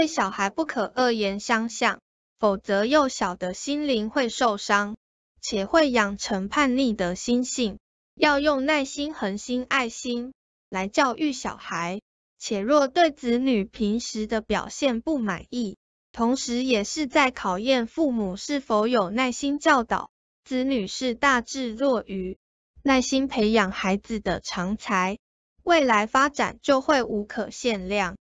[0.00, 2.00] 对小孩不可恶言相向
[2.38, 4.96] 否则幼小的心灵会受伤
[5.42, 7.78] 且会养成叛逆的心性。
[8.14, 10.32] 要用耐心恒心爱心
[10.70, 12.00] 来教育小孩
[12.38, 15.76] 且若对子女平时的表现不满意
[16.12, 20.10] 同时也是在考验父母是否有耐心教导
[20.44, 22.38] 子女是大智若愚
[22.82, 25.18] 耐心培养孩子的常才
[25.62, 28.16] 未来发展就会无可限量。